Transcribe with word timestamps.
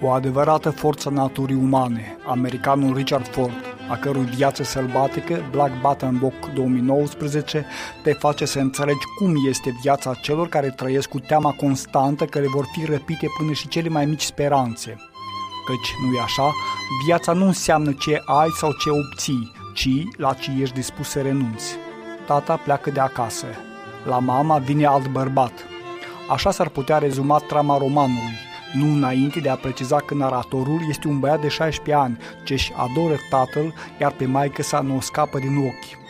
O 0.00 0.10
adevărată 0.10 0.70
forță 0.70 1.10
naturii 1.10 1.56
umane, 1.56 2.16
americanul 2.26 2.96
Richard 2.96 3.28
Ford, 3.28 3.52
a 3.90 3.96
cărui 3.96 4.24
viață 4.24 4.62
sălbatică, 4.62 5.48
Black 5.50 5.80
Button 5.80 6.18
Book 6.18 6.52
2019, 6.54 7.66
te 8.02 8.12
face 8.12 8.44
să 8.44 8.58
înțelegi 8.58 9.06
cum 9.18 9.34
este 9.48 9.76
viața 9.82 10.14
celor 10.14 10.48
care 10.48 10.70
trăiesc 10.70 11.08
cu 11.08 11.18
teama 11.18 11.52
constantă 11.52 12.24
că 12.24 12.38
le 12.38 12.46
vor 12.46 12.68
fi 12.72 12.84
răpite 12.84 13.26
până 13.38 13.52
și 13.52 13.68
cele 13.68 13.88
mai 13.88 14.06
mici 14.06 14.22
speranțe. 14.22 14.96
Căci, 15.66 15.94
nu 16.06 16.16
e 16.16 16.20
așa, 16.20 16.52
viața 17.06 17.32
nu 17.32 17.46
înseamnă 17.46 17.92
ce 17.92 18.22
ai 18.24 18.48
sau 18.48 18.72
ce 18.72 18.90
obții, 18.90 19.52
ci 19.74 20.16
la 20.16 20.32
ce 20.32 20.50
ești 20.60 20.74
dispus 20.74 21.08
să 21.08 21.20
renunți. 21.20 21.76
Tata 22.26 22.56
pleacă 22.56 22.90
de 22.90 23.00
acasă. 23.00 23.46
La 24.04 24.18
mama 24.18 24.58
vine 24.58 24.86
alt 24.86 25.08
bărbat. 25.08 25.52
Așa 26.30 26.50
s-ar 26.50 26.68
putea 26.68 26.98
rezuma 26.98 27.38
trama 27.38 27.78
romanului, 27.78 28.38
nu 28.72 28.92
înainte 28.92 29.40
de 29.40 29.48
a 29.48 29.54
preciza 29.54 29.96
că 29.96 30.14
naratorul 30.14 30.80
este 30.88 31.08
un 31.08 31.18
băiat 31.18 31.40
de 31.40 31.48
16 31.48 32.04
ani 32.04 32.18
ce 32.44 32.52
își 32.52 32.72
adoră 32.76 33.14
tatăl, 33.30 33.74
iar 34.00 34.12
pe 34.12 34.26
maică 34.26 34.62
sa 34.62 34.80
nu 34.80 34.96
o 34.96 35.00
scapă 35.00 35.38
din 35.38 35.56
ochi. 35.56 36.04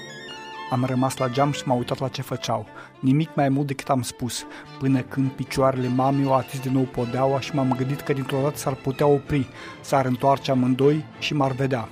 Am 0.71 0.85
rămas 0.85 1.17
la 1.17 1.29
geam 1.29 1.53
și 1.53 1.63
m-am 1.65 1.79
uitat 1.79 1.99
la 1.99 2.09
ce 2.09 2.23
făceau. 2.23 2.67
Nimic 3.01 3.35
mai 3.35 3.49
mult 3.49 3.67
decât 3.67 3.89
am 3.89 4.03
spus, 4.03 4.47
până 4.79 5.01
când 5.01 5.31
picioarele 5.31 5.89
mamei 5.89 6.27
au 6.27 6.35
atins 6.35 6.63
din 6.63 6.73
nou 6.73 6.83
podeaua 6.83 7.41
și 7.41 7.55
m-am 7.55 7.75
gândit 7.77 8.01
că 8.01 8.13
dintr-o 8.13 8.41
dată 8.43 8.57
s-ar 8.57 8.75
putea 8.75 9.07
opri, 9.07 9.49
s-ar 9.81 10.05
întoarce 10.05 10.51
amândoi 10.51 11.05
și 11.19 11.35
m-ar 11.35 11.53
vedea. 11.53 11.89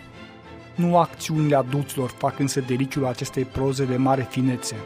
Nu 0.74 0.98
acțiunile 0.98 1.56
adulților 1.56 2.10
fac 2.18 2.38
însă 2.38 2.60
deliciul 2.60 3.06
acestei 3.06 3.44
proze 3.44 3.84
de 3.84 3.96
mare 3.96 4.26
finețe, 4.30 4.76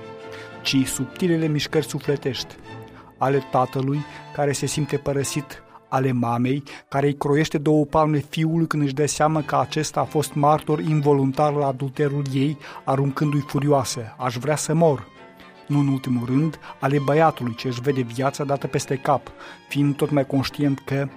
ci 0.63 0.87
subtilele 0.87 1.47
mișcări 1.47 1.87
sufletești, 1.87 2.55
ale 3.19 3.43
tatălui 3.51 4.05
care 4.33 4.53
se 4.53 4.67
simte 4.67 4.97
părăsit 4.97 5.63
ale 5.89 6.13
mamei, 6.13 6.63
care 6.89 7.07
îi 7.07 7.17
croiește 7.17 7.59
două 7.59 7.85
palme 7.85 8.19
fiului 8.19 8.67
când 8.67 8.83
își 8.83 8.95
dă 8.95 9.07
seama 9.07 9.43
că 9.43 9.57
acesta 9.57 10.01
a 10.01 10.05
fost 10.05 10.35
martor 10.35 10.81
involuntar 10.81 11.53
la 11.53 11.67
adulterul 11.67 12.25
ei, 12.33 12.59
aruncându-i 12.85 13.45
furioasă, 13.47 14.15
aș 14.19 14.37
vrea 14.37 14.57
să 14.57 14.75
mor. 14.75 15.07
Nu 15.67 15.79
în 15.79 15.89
ultimul 15.89 16.27
rând, 16.27 16.59
ale 16.81 16.99
băiatului 17.05 17.55
ce 17.55 17.69
își 17.69 17.81
vede 17.81 18.01
viața 18.01 18.45
dată 18.45 18.67
peste 18.67 18.97
cap, 18.97 19.31
fiind 19.69 19.97
tot 19.97 20.11
mai 20.11 20.27
conștient 20.27 20.79
că 20.79 21.09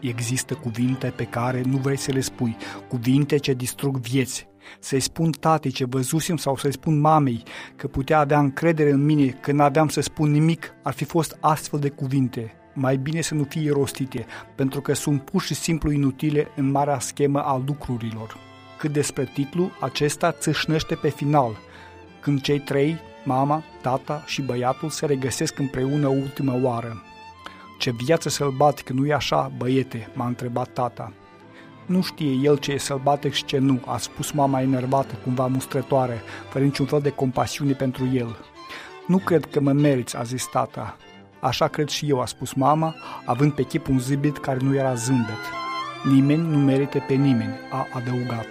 există 0.00 0.54
cuvinte 0.54 1.12
pe 1.16 1.24
care 1.24 1.62
nu 1.64 1.76
vrei 1.76 1.98
să 1.98 2.12
le 2.12 2.20
spui, 2.20 2.56
cuvinte 2.88 3.36
ce 3.36 3.52
distrug 3.52 3.96
vieți, 3.96 4.48
să-i 4.80 5.00
spun 5.00 5.30
tatei 5.30 5.70
ce 5.70 5.84
văzusem 5.84 6.36
sau 6.36 6.56
să-i 6.56 6.72
spun 6.72 7.00
mamei 7.00 7.42
că 7.76 7.86
putea 7.86 8.18
avea 8.18 8.38
încredere 8.38 8.90
în 8.90 9.04
mine 9.04 9.26
că 9.26 9.52
n-aveam 9.52 9.88
să 9.88 10.00
spun 10.00 10.30
nimic, 10.30 10.74
ar 10.82 10.92
fi 10.92 11.04
fost 11.04 11.36
astfel 11.40 11.78
de 11.80 11.88
cuvinte 11.88 12.54
mai 12.78 12.96
bine 12.96 13.20
să 13.20 13.34
nu 13.34 13.44
fie 13.44 13.70
rostite, 13.70 14.26
pentru 14.54 14.80
că 14.80 14.92
sunt 14.92 15.22
pur 15.22 15.42
și 15.42 15.54
simplu 15.54 15.90
inutile 15.90 16.48
în 16.56 16.70
marea 16.70 16.98
schemă 16.98 17.40
a 17.40 17.62
lucrurilor. 17.66 18.36
Cât 18.78 18.92
despre 18.92 19.30
titlu, 19.34 19.70
acesta 19.80 20.32
țâșnește 20.32 20.94
pe 20.94 21.08
final, 21.08 21.56
când 22.20 22.40
cei 22.40 22.60
trei, 22.60 22.98
mama, 23.24 23.62
tata 23.80 24.22
și 24.26 24.42
băiatul 24.42 24.88
se 24.88 25.06
regăsesc 25.06 25.58
împreună 25.58 26.06
ultima 26.06 26.58
oară. 26.62 27.02
Ce 27.78 27.90
viață 27.90 28.28
sălbatică, 28.28 28.92
nu-i 28.92 29.12
așa, 29.12 29.52
băiete?" 29.56 30.10
m-a 30.14 30.26
întrebat 30.26 30.68
tata. 30.72 31.12
Nu 31.86 32.02
știe 32.02 32.30
el 32.42 32.56
ce 32.56 32.72
e 32.72 32.78
sălbatic 32.78 33.32
și 33.32 33.44
ce 33.44 33.58
nu, 33.58 33.80
a 33.86 33.96
spus 33.96 34.30
mama 34.30 34.60
enervată, 34.60 35.14
cumva 35.22 35.46
mustrătoare, 35.46 36.22
fără 36.48 36.64
niciun 36.64 36.86
fel 36.86 37.00
de 37.00 37.10
compasiune 37.10 37.72
pentru 37.72 38.08
el. 38.12 38.36
Nu 39.06 39.18
cred 39.18 39.44
că 39.44 39.60
mă 39.60 39.72
meriți, 39.72 40.16
a 40.16 40.22
zis 40.22 40.46
tata. 40.46 40.96
Așa 41.40 41.68
cred 41.68 41.88
și 41.88 42.08
eu, 42.08 42.20
a 42.20 42.26
spus 42.26 42.52
mama, 42.52 42.94
având 43.24 43.52
pe 43.52 43.62
chip 43.62 43.88
un 43.88 43.98
zâmbet 43.98 44.38
care 44.38 44.58
nu 44.60 44.74
era 44.74 44.94
zâmbet. 44.94 45.40
Nimeni 46.04 46.48
nu 46.48 46.58
merită 46.58 47.04
pe 47.06 47.14
nimeni, 47.14 47.54
a 47.70 47.86
adăugat. 47.92 48.46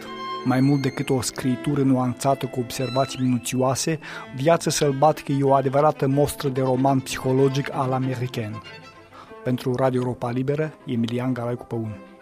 Mai 0.45 0.59
mult 0.59 0.81
decât 0.81 1.09
o 1.09 1.21
scritură 1.21 1.81
nuanțată 1.81 2.45
cu 2.45 2.59
observații 2.59 3.21
minuțioase, 3.21 3.99
viața 4.35 4.69
sălbatică 4.69 5.31
e 5.31 5.43
o 5.43 5.53
adevărată 5.53 6.07
mostră 6.07 6.49
de 6.49 6.61
roman 6.61 6.99
psihologic 6.99 7.73
al 7.73 7.91
american. 7.91 8.61
Pentru 9.43 9.75
Radio 9.75 9.99
Europa 10.01 10.29
Liberă, 10.29 10.73
Emilian 10.85 11.33
Galaicu 11.33 11.65
Păun. 11.65 12.14